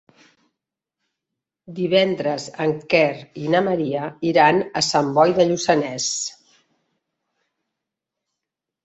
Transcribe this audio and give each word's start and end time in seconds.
Divendres 1.79 2.47
en 2.65 2.73
Quer 2.93 3.11
i 3.41 3.51
na 3.55 3.61
Maria 3.67 4.07
iran 4.29 4.63
a 4.81 4.83
Sant 4.87 5.13
Boi 5.19 5.35
de 5.41 5.47
Lluçanès. 5.51 6.09